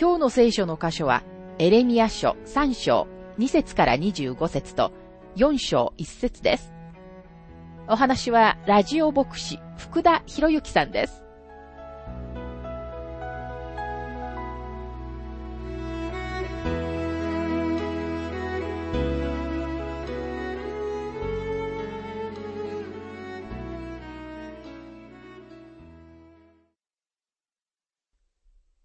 [0.00, 1.22] 今日の聖書の箇所は、
[1.58, 3.06] エレミア書3章
[3.38, 4.92] 2節から25節と
[5.36, 6.72] 4章1節です。
[7.86, 11.22] お話は、ラジオ牧師、福田博之さんです。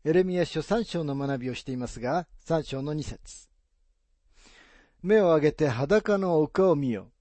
[0.08, 3.50] エレミア書3章の学びをしていますが、3章の2節
[5.02, 7.12] 目を上げて裸の丘を見よ。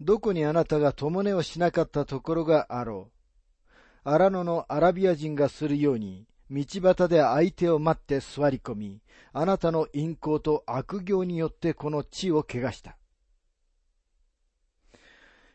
[0.00, 3.70] どこにあなたが共寝をしなかったところがあろう。
[4.02, 12.98] 荒野のアラビア人がするように、道端で相手を待って座り込み、あなたの陰行と悪行によってこの地を汚した。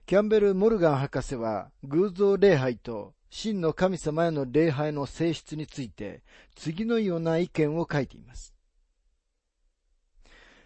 [0.06, 6.22] キャンベル・モルガン博士は偶像礼拝と真の神様への礼拝の性質について
[6.54, 8.54] 次のような意見を書いています。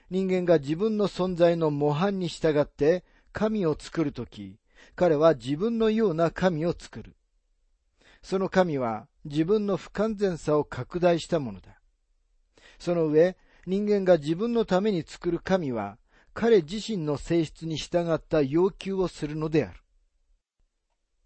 [0.09, 4.57] 人間が自分の存在の模範に従って神を作るとき、
[4.95, 7.15] 彼は自分のような神を作る。
[8.23, 11.79] その神は自分の不完全さを拡大したものだ。
[12.79, 15.97] その上、人間が自分のために作る神は、
[16.33, 19.79] 彼自身の性質に従った要求をするのである。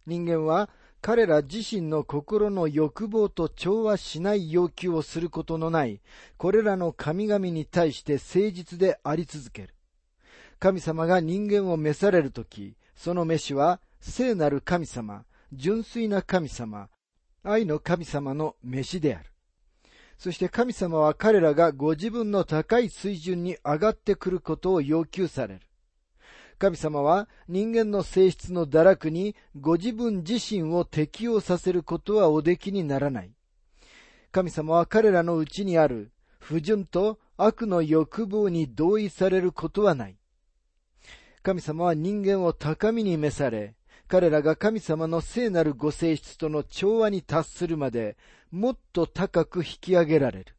[0.06, 0.70] 人間は
[1.02, 6.02] 彼ら自身の心の欲望と調和しない要求をすることのない、
[6.38, 9.74] これらの神々に対して誠実であり続ける。
[10.60, 15.24] 神様が人間を召されるとき、その召しは聖なる神様、
[15.54, 16.90] 純粋な神様、
[17.44, 19.26] 愛の神様の召しである。
[20.18, 25.62] そして神様は彼らがご自分の高い水準に上がってくることを要求される。
[26.60, 33.32] 神様は人間の性質の堕落にご自分自身を適応させることはおできにならない。
[34.34, 40.18] 神様は彼らのうちにある不純と悪の欲望に同意されることはない。
[41.42, 43.76] 神様は人間を高みに召され、
[44.10, 48.18] 彼らが神様の聖なるご性質との調和に達するまで、
[48.52, 50.56] もっと高く引き上げられる。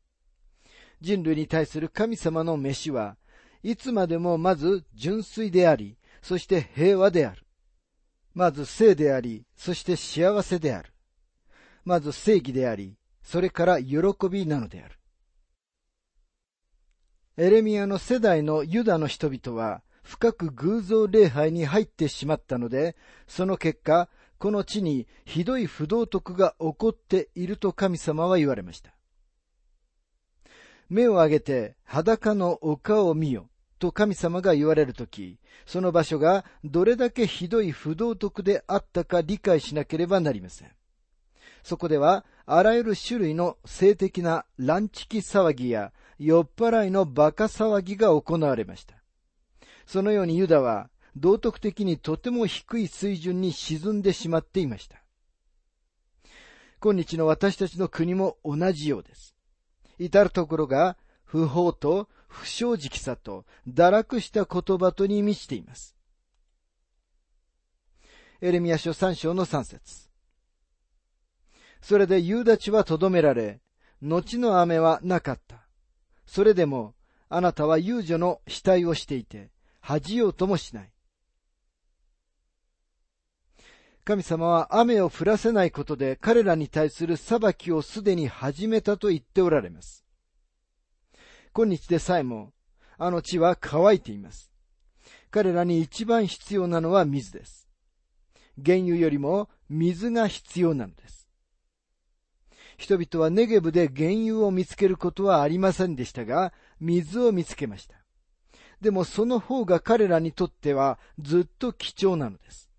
[1.03, 3.16] 人類に対する神様の召しは、
[3.62, 7.44] いつまでもまず純粋であり、そして平和である。
[8.34, 10.93] まず聖であり、そして幸せである。
[11.84, 13.98] まず正義であり、それから喜
[14.31, 14.98] びなのである。
[17.37, 22.97] エレミアの世代のユダの人々は深く偶像礼拝に入ってしまったので、
[23.27, 28.94] その結果、この地にひどい不道徳が起こっていると神様は言われました。
[30.88, 33.50] 目を上げて裸の丘を見よ。
[33.80, 40.70] と神様が言われるとき、その場所がどれだけひどい不道徳であったか理解しなければなりません。
[41.64, 48.94] そこでは、あらゆる種類の性的な乱チキ騒ぎや酔っ払いの馬鹿騒ぎが行われました。
[49.86, 55.02] そのようにユダは道徳的にとても低い水準に沈んでしまっていました。
[56.80, 59.34] 今日の私たちの国も同じようです。
[59.98, 65.96] 至るところが不法と不正直さと堕落した言葉とに満ちています。
[68.41, 70.08] エレミア書3章の3節
[71.82, 73.60] それで夕立はとどめられ、
[74.00, 75.66] 後の雨はなかった。
[76.24, 76.94] それでも、
[77.28, 79.50] あなたは遊女の死体をしていて、
[79.80, 80.92] 恥じようともしない。
[84.04, 90.04] 神様は雨を降らせないことで彼らに対する裁きをすでに始めたと言っておられます。
[91.52, 92.52] 今日でさえも、
[92.97, 94.52] あの地は乾いています。
[95.30, 97.68] 彼らに一番必要なのは水です。
[98.64, 101.28] 原油よりも水が必要なのです。
[102.78, 107.97] 人々はネゲブで原油を見つけることはありませんでしたが、水を見つけました。
[108.80, 112.70] でもその方が彼らにとってはずっと貴重なのです。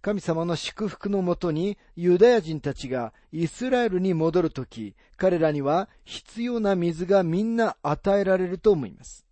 [0.00, 9.26] 神様の祝福のもとにユダヤ人たちがイスラエルに戻るとき、彼らには必要な水がみんな与えられると思います。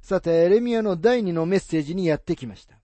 [0.00, 2.76] さて、エレミアの第二のメッセージにやってきました。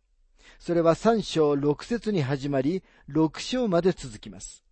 [0.59, 4.63] それは3章6節に始まり、6章まで続きます。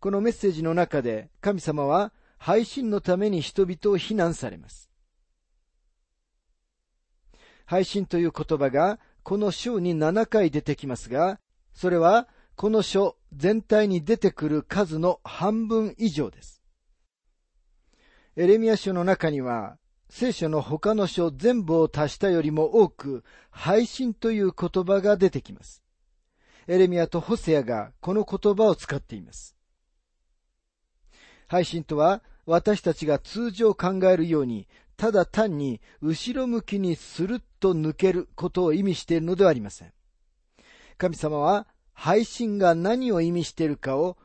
[0.00, 4.87] このメッセージの中で神様は配信のために人々を非難されます。
[7.68, 11.38] 配信という言葉がこの章に7回出てきますが、
[11.74, 12.26] それは
[12.56, 16.62] この書全体に出てくる数の半分以上です。
[18.36, 19.76] エレミア書の中には、
[20.08, 25.82] 聖書の他の書全部を足したよりも多く、配信という言葉が出てきます。
[26.68, 29.54] エレミアとホセアがこの言葉を使っています。
[31.46, 34.66] 配信とは私たちが通常考えるように、
[34.98, 39.92] ただ単に後ろ向きにスルッと抜けることを意味しているのではありません。
[40.98, 44.16] 神様は配信が何を意味しているかを、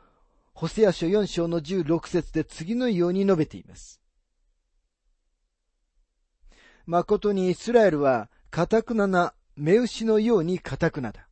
[0.54, 4.02] ホセア書4章の16節で次のように述べています。
[6.88, 11.28] 誠にイスラエルは、かたくなな、目牛のようにかたくなだ。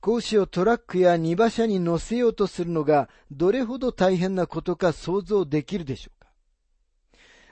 [0.00, 6.30] 子牛をトラックや荷馬車に乗せようとするのがどれほど大変なことか想像できるでしょうか？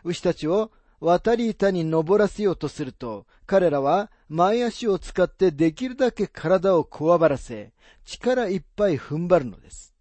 [0.05, 7.73] 牛たちを渡り板に登らせようとすると、彼らは前足を使ってできるだけ体をこわばらせ、
[8.05, 9.95] 力いっぱい踏ん張るのです。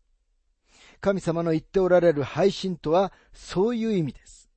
[1.00, 4.50] 神様の言っておられる配信とはそういう意味です。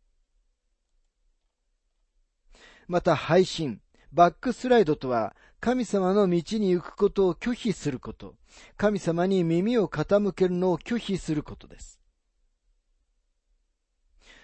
[2.89, 3.81] また配信、
[4.13, 8.35] バックスライドとは神様の道に行くことを拒否すること、
[8.79, 12.01] 神様に耳を傾けるのを拒否することです。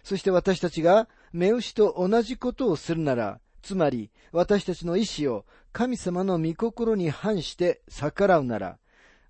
[0.03, 8.79] そして私たちが目牛と同じことをするなら、つまり私たちの意志を神様の御心に反して逆らうなら、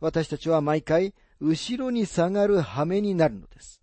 [0.01, 3.81] 私たちは毎回後ろに下がる羽目になるのです。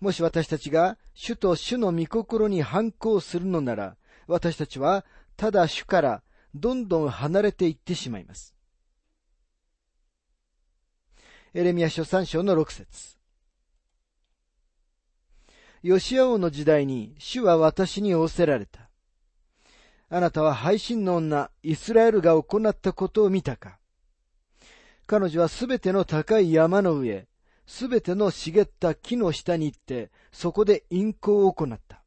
[0.00, 3.96] もし私たちが主と主の御心に反抗するのなら、
[4.26, 5.04] 私たちは
[5.42, 6.22] ただ主から
[6.54, 8.54] どんどん離れていってしまいます。
[11.52, 13.16] エレミア書3章の6節
[15.82, 18.88] ヨシア王の時代に主は私に仰せられた。
[20.10, 23.80] あなたは配信の女、イスラエルが行ったことを見たか
[25.08, 27.26] 彼女はすべての高い山の上、
[27.66, 32.01] すべての茂った木の下に行って、そこで陰行を行った。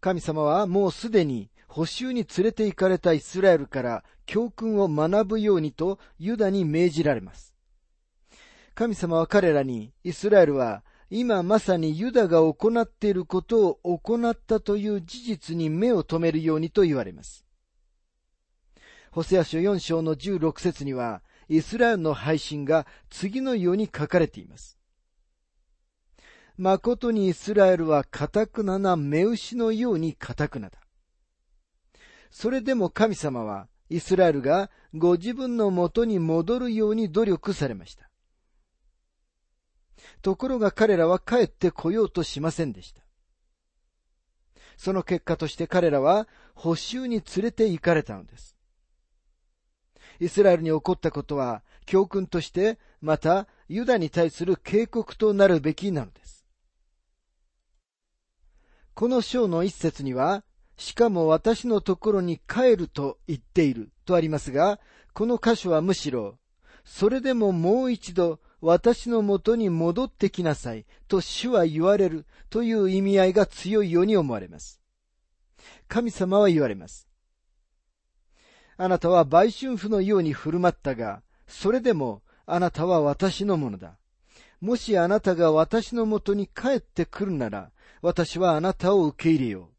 [0.00, 7.54] 神様はもうすでに補修に連れて行かれたイスラエルから教訓を学ぶようにとユダに命じられます。
[8.74, 17.44] 神様は彼らにイスラエルは今まさにユダが行っていることを行ったという事実に目を留めるようにと言われます。
[19.10, 24.77] ホセア書4章の16節にはイスラエルの配信が次のように書かれています。
[26.58, 30.80] 誠にイスラエルは堅くなな目牛のように堅くなだ。
[32.30, 38.10] それでも神様はイスラエルがご自分の元に戻るように努力されました。
[40.20, 43.02] ところが彼らは帰ってこようとしませんでした。
[44.76, 48.56] その結果として彼らは補修に連れて行かれたのです。
[50.18, 56.37] イスラエルに起こったことは教訓としてまたユダに対する警告となるべきなのです。
[58.98, 60.42] この章の一節には、
[60.76, 64.80] しかも私のところに帰ると言っているとありますが、
[65.12, 66.36] この箇所はむしろ、
[66.84, 74.80] それでももう一度私のもとに戻ってきなさいと主は言われるという意味合いが強いように思われます。
[75.86, 77.06] 神様は言われます。
[78.76, 83.96] あなたは売春婦のように振る舞ったが、それでもあなたは私のものだ。
[84.60, 87.70] もしあなたが私のもとに帰ってくるなら、
[88.02, 89.78] 私はあなたを受け入れよう。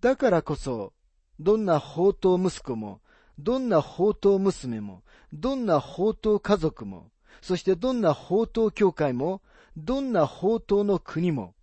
[0.00, 0.92] だからこそ、
[1.40, 3.00] どんな宝刀息子も、
[3.38, 7.10] どんな宝刀娘も、どんな宝刀家族も、
[7.40, 9.42] そしてどんな宝刀教会も、
[9.76, 11.54] どんな宝刀の国も、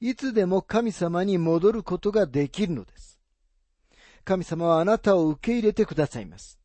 [0.00, 3.18] いつでも神様に戻ることができるのです。
[4.24, 6.57] 神様はあなたを受け入れてくださいます。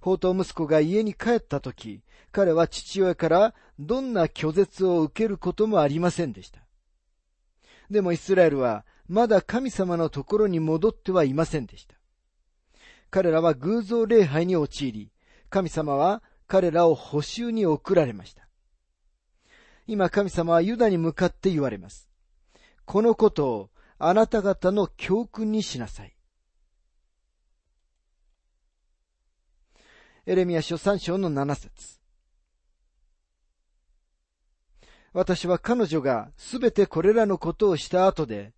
[0.00, 2.02] 宝刀息子が家に帰った時、
[2.32, 6.60] 彼は父親からどんな拒絶を受けることもありませんでした。
[7.90, 11.96] でもイスラエルはまだ神様のところに戻ってはいませんでした。
[13.10, 15.12] 彼らは偶像礼拝に陥り、
[15.48, 18.48] 神様は彼らを補修に送られました。
[19.86, 22.08] 今神様はユダに向かって言われます。
[22.84, 26.14] このことをあなた方の教訓にしなさい。
[30.30, 31.98] エレミア書3章の7節
[35.12, 38.52] 私は彼女がすべてこれらのことをした後で、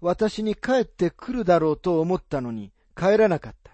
[0.00, 3.72] 私に帰ってくるだろうと思ったのに帰らなかった。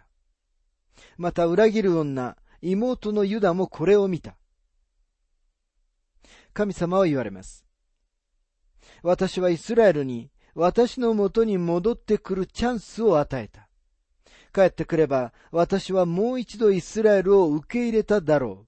[1.19, 4.39] また裏切る女、妹のユダもこれを見た。
[6.55, 7.67] 神様は言われます。
[9.03, 13.70] 私はイスラエルに私のもとに戻ってくるチャンスを与えた。
[14.50, 18.66] 帰ってくれば私はもう一度イスラエルを受け入れただろ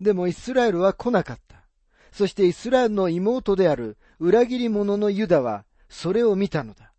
[0.00, 0.04] う。
[0.04, 1.64] でもイスラエルは来なかった。
[2.12, 6.92] そしてイスラエルの妹である裏切り者のユダはそれを見たのだ。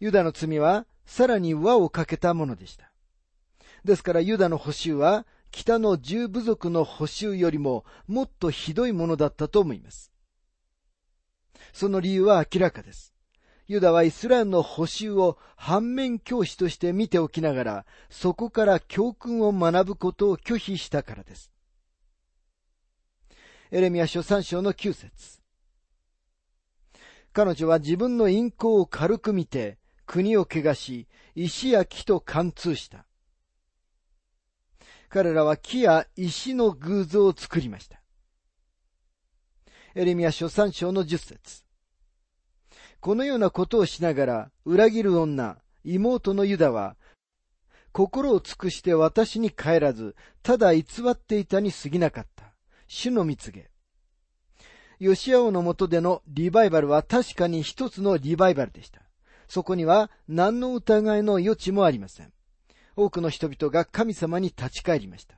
[0.00, 2.92] ユダの罪はさらに輪をかけたものでした。
[3.84, 10.12] ですからユダの補修は北の十部族の補修よりももっとひどいものだったと思います。
[11.72, 13.15] その理由は明らかです。
[13.68, 21.50] ユダはイスラエルの補修を反面教師として見ておきながら、そこから教訓を学ぶことを拒否したからです。
[23.72, 25.40] エレミア書三章の九節
[27.32, 33.04] 彼女は自分の陰行を軽く見て、国を汚し、石や木と貫通した。
[35.08, 38.00] 彼らは木や石の偶像を作りました。
[39.96, 41.65] エレミア書三章の十節
[43.06, 46.96] このようなことをしながら、裏切る女、妹のユダは、
[47.92, 52.52] 心を尽くして私に帰らず、ただ偽っていたに過ぎなかった。
[52.88, 53.70] 主の蜜げ。
[54.98, 59.02] ヨシア王のもとでのリバイバルは確かに一つのリバイバルでした。
[59.46, 62.32] そこには何の疑いの余地もありません。
[62.96, 65.36] 多くの人々が神様に立ち返りました。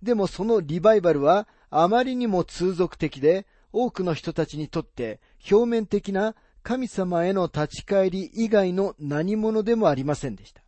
[0.00, 6.36] でもそのリバイバルはあまりにも通俗的で、多くの人たちにとって表面的な
[6.70, 10.62] 神様への立ち返り以外の何者でもありませんでした。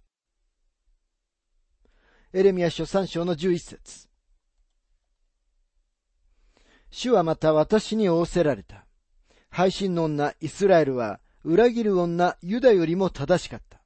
[2.33, 4.09] エレミア書3章の11節
[6.91, 8.85] 主はまた私に仰せられた。
[9.49, 13.81] 配信の女イスラエルは裏切る女ユダよりも正しかった。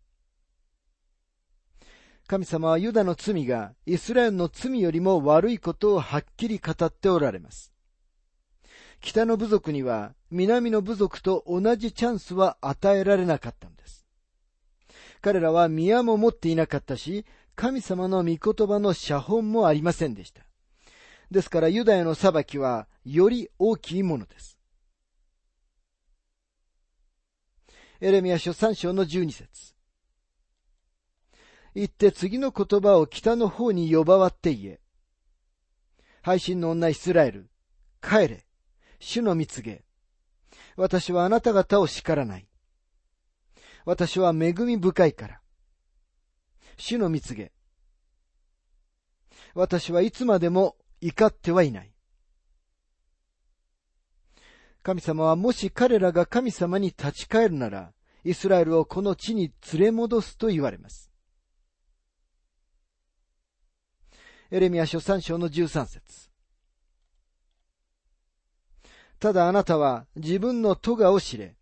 [2.26, 7.74] 神様はユダの罪がイスラエルの罪よりも悪いことをはっきり語っておられます。
[9.02, 14.06] 北の部族には南の部族と同じチャンスは与えられなかったのです。
[15.20, 20.42] 彼らは宮も持っていなかったし、神様の御言葉の写本もありませんでした。
[21.30, 24.58] ですからユダヤの裁きはより大きいものです。
[28.00, 29.74] エレミア書3章の12節
[31.74, 34.80] 言って次の言葉を北の方に呼ばわって言え。
[36.22, 37.48] 配信の女イスラエル、
[38.02, 38.46] 帰れ。
[38.98, 39.85] 主の蜜げ。
[40.76, 42.46] 私はあなた方を叱らない。
[43.84, 45.40] 私は恵み深いから。
[46.76, 47.52] 主の蜜げ。
[49.54, 51.92] 私はいつまでも怒ってはいない。
[54.82, 57.92] 神様はもし彼らが神様に立ち返るなら、
[58.22, 61.10] イスラエルをこの地に連れ戻すと言われます。
[64.50, 66.30] エレミア書3章の13節
[69.26, 71.56] ただあなたは自分の咎を知れ。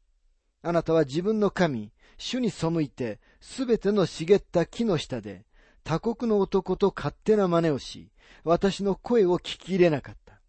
[0.61, 5.47] あなたは自分の神、主に背いて、すべての茂った木の下で、
[5.83, 8.11] 他国の男と勝手な真似をし、
[8.45, 10.43] 私の声を聞き入れなかった。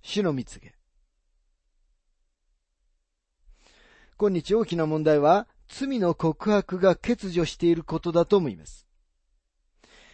[0.00, 0.74] 主の蜜げ。
[4.16, 8.86] 今日大きな問題は、罪の告白が欠如していることだと思います。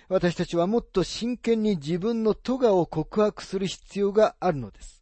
[0.08, 4.99] 私たちはもっと真剣に自分の咎を告白する必要があるのです。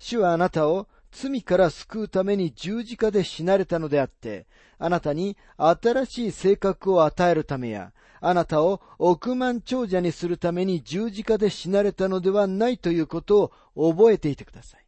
[0.00, 4.46] 主はあなたを罪から救うために十字架で死なれたのであって、
[4.78, 14.86] あなたに新しい性格を与えるためや、あなたを億万長者にするために十字架で死なれたのではないということを覚えていてください。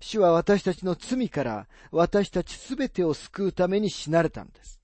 [0.00, 4.80] 主は私たちの罪から私たちすべてを救うために死なれたのです。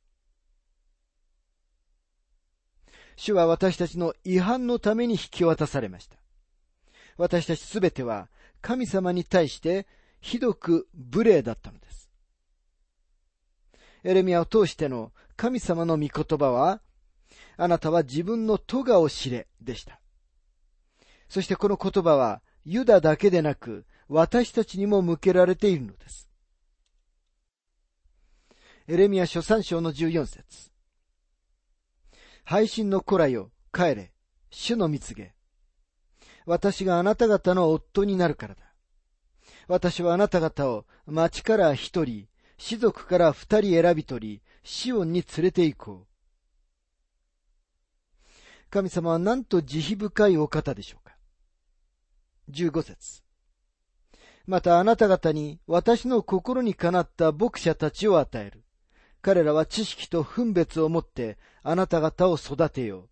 [3.16, 6.16] 主は私たちの違反のために引き渡されました。
[7.16, 8.28] 私たちすべては
[8.61, 9.87] 神様に対して
[10.21, 12.11] ひどく無礼だったのです。
[14.05, 16.81] エレミアを通しての神様の御言葉は、
[17.57, 20.00] あなたは自分の咎を知れでした。
[21.29, 26.29] そしてこの言葉はユダだけでなく私たちにも向けられているのです。
[28.88, 30.71] エレミア書三章の十四節
[32.45, 34.12] 配信の子らよ、帰れ、
[34.50, 35.35] 主の蜜げ、
[36.50, 38.62] 私があなた方の夫になるからだ。
[39.69, 42.26] 私はあなた方を町から一人、
[42.59, 46.07] 士族から二人選び取り、シオンに連れて行こう。
[48.69, 51.14] 神様はなんと慈悲深いお方でしょうか。
[52.50, 53.23] 15節
[54.45, 58.64] またあなた方に私の心にかなった牧者たちを与える。
[59.23, 63.10] 彼らは知識と分別を持ってあなた方を育てよう。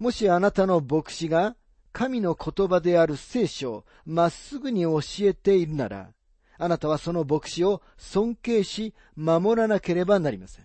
[0.00, 1.54] もしあなたの牧師が
[1.92, 6.08] 神の言葉である聖書をまっすぐに教えているなら、
[6.56, 10.64] あなたはその牧師を尊敬し守らなければなりません。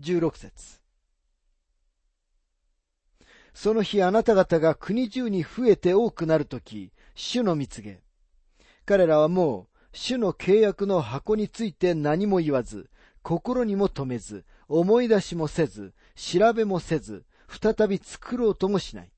[0.00, 0.80] 16節
[3.52, 8.00] その日あなた方が国中に増えて多くなるとき、主の蜜げ。
[8.86, 12.88] 彼らはもう、主の契約の箱について何も言わず、
[13.22, 17.26] 心にも留めず、思い出しもせず、調べもせず、
[17.60, 19.12] 再び作ろうともしない。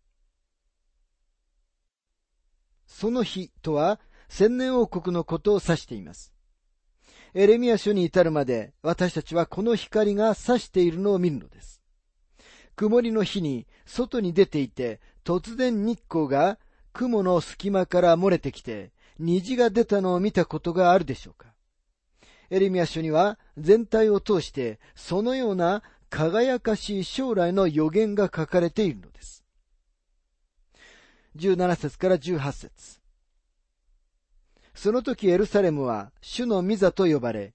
[2.86, 6.32] その日とは、千年王国のことを指しています。
[7.34, 11.80] エレミア書に至るまで、私たちはこの光が指しているのを見るのです。
[12.76, 16.58] 曇りの日に外に出ていて、突然日光が
[16.92, 21.54] 雲の隙間から漏れてきて、虹が出たのを見たことがあるでしょうか
[22.50, 25.82] エレミア書には全体を通してそのような
[26.14, 29.44] 輝かしい将来の予言が書かれているのです。
[31.34, 33.00] 17節から18節
[34.76, 37.52] その時エルサレムは主の御座と呼ばれ、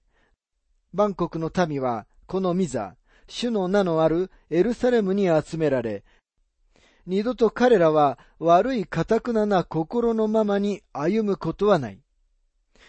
[0.92, 2.96] バンコクの民はこの御座、
[3.28, 6.04] 主の名のあるエルサレムに集められ、
[7.06, 12.02] 二度と彼らは悪い堅くなな心のままに歩むことはない。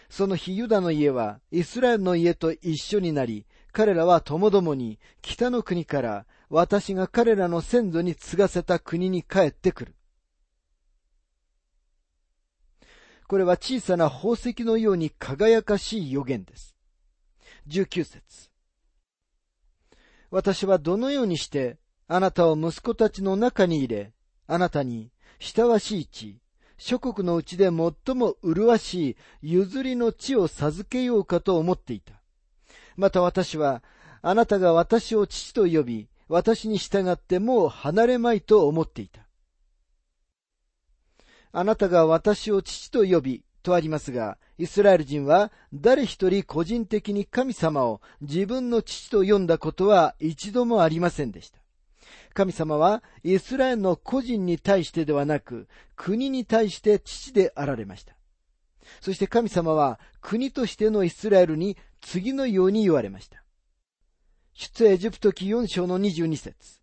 [0.09, 9.95] その日ユダの家はイスラエルの家と一緒になり、彼らはともどもに北の国から私が彼らの先祖に継がせた国に帰ってくる。
[13.27, 16.75] これは小さな宝石のように輝かしい予言です。
[17.69, 18.49] 19節
[20.31, 24.13] 私はどのようにしてあなたを息子たちの中に入れ、
[24.47, 26.41] あなたに親しい地、
[26.77, 27.71] 諸国のうちで最
[28.15, 32.20] も麗しい譲りの地を授けようかと思っていた。
[32.95, 33.83] また私は、
[34.21, 39.27] あなたが私を父と呼び、私に従ってもう離れまいと思っていた。
[41.51, 51.59] あなたが私を父と呼び、とありますが、イスラエル人は誰一人個人的に神様を自分の父と呼んだことは一度もありませんでした。
[52.33, 58.15] 神様はイスラエルの個人に対してではなく、国に対して父であられました。
[58.99, 63.43] そして神様は国としてのイスラエルに次のように言われました。
[64.53, 66.81] 出エジプト記4章の22節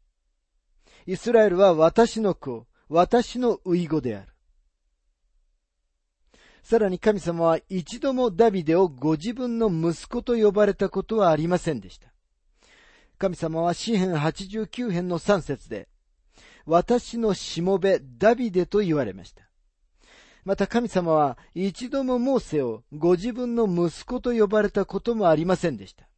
[1.07, 4.33] イスラエルは私の子、私のウイゴである。
[6.63, 12.13] さらに神様は一度もダビデをご自分の息子と呼ばれたことはありませんでした。
[13.17, 15.89] 神様は詩編89編の3節で、
[16.67, 19.48] 私のしもべダビデと言われました。
[20.45, 26.09] また神様は一度もモーセをご自分の息子と呼ばれたこともありませんでした。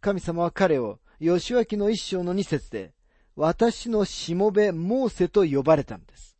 [0.00, 2.92] 神様は彼を吉脇の一章の二節で、
[3.36, 6.36] 私のしもべモーセと呼ばれたんです。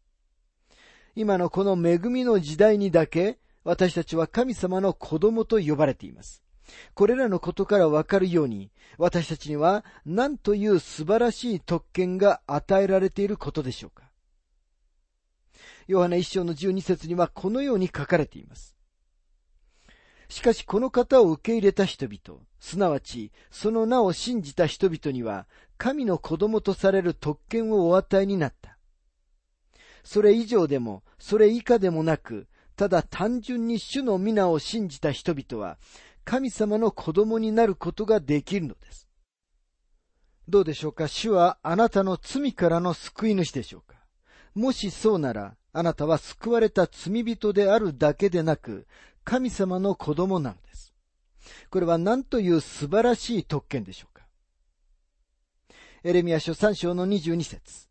[1.14, 6.42] 今のこの恵みの時代にだけ、私たちは神様の子供と呼ばれています。
[6.94, 14.07] これらのことからわかるように、私たちには何という素晴らしい特権が与えられていることでしょうか。
[15.88, 18.76] ヨハネ一章の十二節にはこのように書かれています。
[20.28, 25.48] しかしこの方を受け入れた人々、すなわちその名を信じた人々には、
[25.78, 28.76] 神の子供とされる特権をお与えになった。
[30.04, 35.78] それ以上でも、それ以下でもなく、ただ単純に主の皆を信じた人々は、
[36.26, 39.08] 神様の子供になることができるのです。
[40.46, 41.08] どうでしょうか？
[41.08, 43.96] 主はあなたの罪からの救い主でしょうか？
[44.54, 48.86] もしそうなら、あなたは救われた罪人であるだけでなく、
[49.24, 50.94] 神様の子供なのです。
[51.70, 54.26] これは何という素晴らしい特権でしょうか？
[56.04, 57.88] エレミア書3章の22節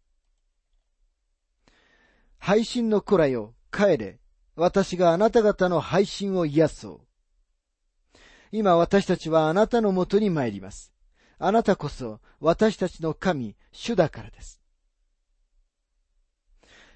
[2.39, 4.19] 配信の子らよ、帰れ。
[4.55, 7.01] 私があなた方の配信を癒そ
[8.13, 8.17] う。
[8.51, 10.91] 今私たちはあなたのもとに参ります。
[11.37, 14.61] あなたこそ私たちの神、主だからです。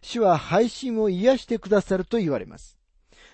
[0.02, 2.78] 主は配信を癒してくださると言われます。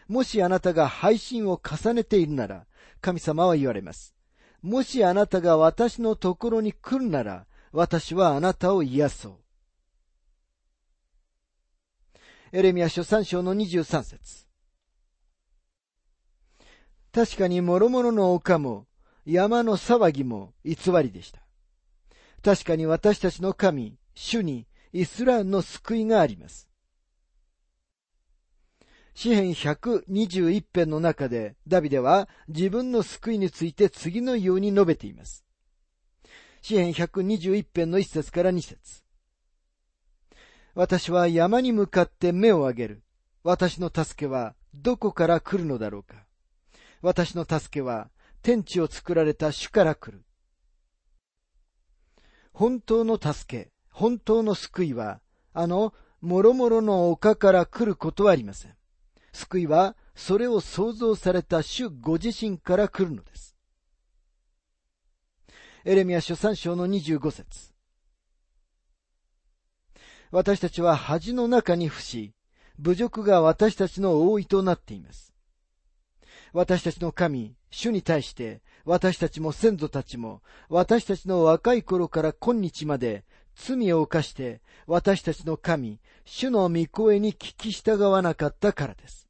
[0.08, 2.65] もしあなたが配信を重ねているなら、
[3.01, 4.15] 神様は言われます。
[4.62, 9.38] もしあなたが私のところに来るなら、私はあなたを癒そう。
[12.51, 14.47] エレミア書3章の23節
[17.12, 18.88] 確かに諸々の丘も
[19.25, 21.41] 山の騒ぎも偽りでした。
[22.43, 26.67] 確かに私たちの神、主にイスラエルの救いがあります。
[29.13, 35.45] 詩編121編の中で、ダビデは自分の救いについて次のように述べています。
[36.63, 39.03] 詩編121編の一節から二節
[40.73, 43.03] 私は山に向かって目を上げる。
[43.43, 46.25] 私の助けはどこから来るのだろうか。
[47.03, 48.10] 私の助けは
[48.41, 50.23] 天地を作られた主から来る。
[52.51, 55.21] 本当の助け、本当の救いは、
[55.53, 58.75] あの、もろもろの丘から来ることはありません。
[59.33, 63.57] 救いは、それを創造された主ご自身から来るのです。
[65.83, 67.73] エレミア書3章の25節
[70.29, 72.36] 私たちは恥の中に伏し、
[72.77, 75.33] 侮辱が私たちの覆いとなっています。
[76.53, 83.25] 私たちの神、主に対して、私たちも先祖たちも、私たちの若い頃から今日まで、
[83.57, 89.27] 罪を犯して、私たちの神、主の御声に聞き従わなかったからです。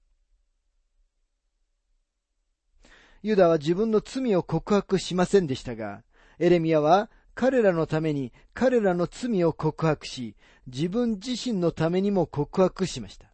[3.23, 6.03] ユダは自分の罪を告白しませんでしたが、
[6.39, 10.35] エレミアは彼らのために彼らの罪を告白し、
[10.67, 13.27] 自分自身のためにも告白しました。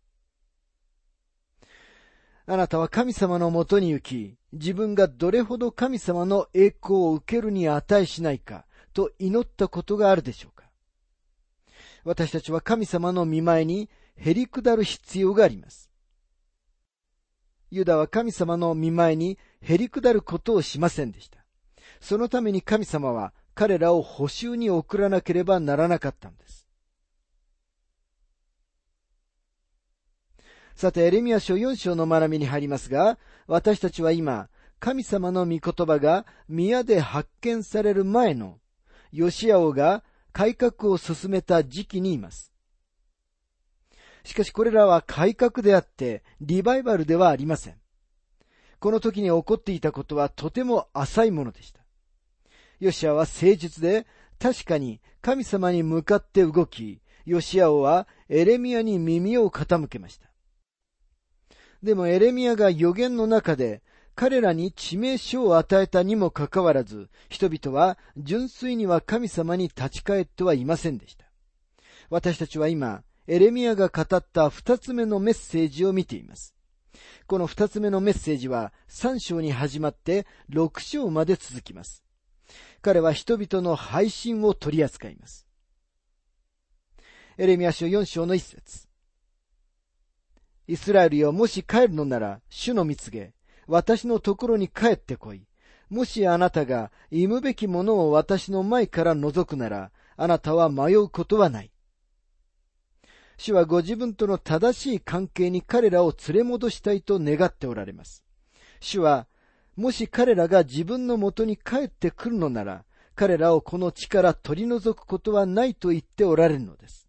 [2.45, 10.53] あなたは神様のもとに行き、自分がどれほど神様の栄光を受けるに値しないかと祈ったことがあるでしょう
[12.04, 15.89] 私たちは神様の見前にへり下る必要があります。
[17.72, 21.44] ユダは神様の見前にへり下ることをしませんでした。
[22.00, 26.68] そのために神様は彼らを補修に送らなければならなかったんです。
[30.76, 38.60] さて、エレミア書4章の学びに入りますが、私たちは今、神様の御言葉が宮で発見される前の、
[39.12, 42.52] ヨシア王が改革を進めた時期にいます。
[44.26, 47.76] しかしこれらは改革であって、リバイバルではありません。
[48.80, 51.82] この時に起こっていたことはとても浅いものでした。
[52.80, 54.08] ヨシアは誠実で、
[54.39, 60.30] 確かに神様に向かって動き、ヨシア王はエレミアに耳を傾けました。
[61.84, 63.83] でもエレミアが予言の中で
[64.15, 71.26] 彼らに致命傷を与えたにもかかわらず、人々は純粋には神様に立ち返ってはいませんでした。
[72.10, 76.54] 私たちは今、エレミアが語った二つ目のメッセージを見ています。
[77.26, 82.04] この二つ目のメッセージは三章に始まって六章まで続きます。
[82.82, 85.47] 彼は人々の配信を取り扱います。
[87.38, 88.88] エレミア書四章の一節
[90.67, 93.34] イスラエルよ、もし帰るのなら、主の蜜げ、
[93.67, 95.47] 私のところに帰ってこい。
[95.89, 101.71] もしあなたが、忌むべきものを私の前から覗くなら、あなたは迷うことはない。
[103.38, 108.23] 主はご自分との正しい関係に彼らを連れ戻したいと願っておられます。
[108.80, 109.28] 主は、
[109.76, 117.03] もし彼らが自分のもとに帰ってくるのなら、彼らをこの地から取り除くことはないと言っておられるのです。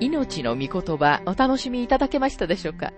[0.00, 2.92] 命の御言葉お楽しみいただけましたでしょうか？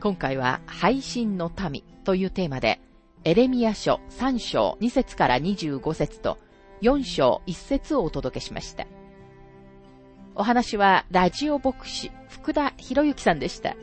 [0.00, 2.80] 今回は配信の民というテーマで
[3.22, 6.38] エレミア書3章2節から25節と
[6.82, 8.86] 4章1節をお届けしました。
[10.34, 13.76] お話はラジオ牧師福田博之さんでした。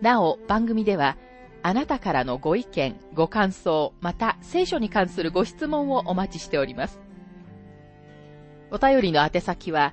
[0.00, 1.16] なお番組では
[1.64, 7.00] あなたからのご意見、ご感想、また聖書に関するご質問をお待ちしております。
[8.70, 9.92] お便りの宛先は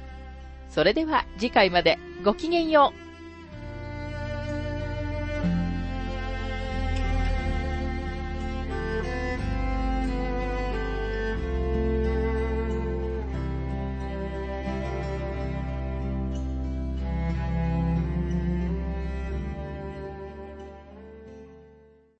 [0.71, 3.10] それでは次回までごきげんよう。